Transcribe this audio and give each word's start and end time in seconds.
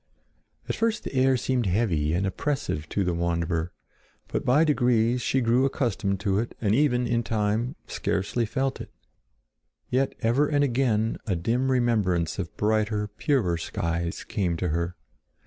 At 0.67 0.75
first 0.75 1.03
the 1.03 1.13
air 1.13 1.37
seemed 1.37 1.67
heavy 1.67 2.11
and 2.13 2.25
oppressive 2.25 2.89
to 2.89 3.03
the 3.03 3.13
wanderer; 3.13 3.71
but 4.29 4.43
by 4.43 4.63
degrees 4.63 5.21
she 5.21 5.41
grew 5.41 5.63
accustomed 5.63 6.19
to 6.21 6.39
it 6.39 6.57
and 6.59 6.73
even, 6.73 7.05
in 7.05 7.21
time, 7.21 7.75
scarcely 7.85 8.47
felt 8.47 8.81
it. 8.81 8.89
Yet 9.91 10.15
ever 10.21 10.47
and 10.47 10.63
again 10.63 11.17
a 11.27 11.35
dim 11.35 11.69
remembrance 11.69 12.39
of 12.39 12.57
brighter, 12.57 13.09
purer 13.09 13.59
skies 13.59 14.23
came 14.23 14.57
to 14.57 14.69
her. 14.69 14.95